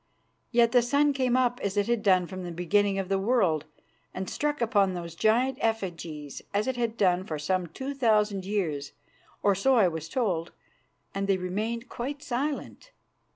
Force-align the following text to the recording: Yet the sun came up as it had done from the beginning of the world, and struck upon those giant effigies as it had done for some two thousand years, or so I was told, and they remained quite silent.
Yet 0.49 0.71
the 0.71 0.81
sun 0.81 1.13
came 1.13 1.37
up 1.37 1.59
as 1.61 1.77
it 1.77 1.85
had 1.85 2.01
done 2.01 2.25
from 2.25 2.41
the 2.43 2.51
beginning 2.51 2.97
of 2.97 3.07
the 3.07 3.19
world, 3.19 3.65
and 4.15 4.27
struck 4.27 4.59
upon 4.59 4.95
those 4.95 5.13
giant 5.13 5.59
effigies 5.61 6.41
as 6.55 6.65
it 6.65 6.75
had 6.75 6.97
done 6.97 7.23
for 7.23 7.37
some 7.37 7.67
two 7.67 7.93
thousand 7.93 8.43
years, 8.43 8.93
or 9.43 9.53
so 9.53 9.75
I 9.75 9.87
was 9.87 10.09
told, 10.09 10.53
and 11.13 11.27
they 11.27 11.37
remained 11.37 11.87
quite 11.87 12.23
silent. 12.23 12.89